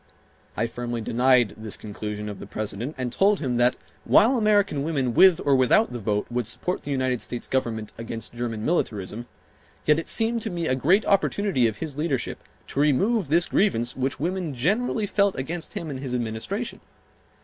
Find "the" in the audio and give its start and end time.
2.39-2.47, 5.93-5.99, 6.81-6.89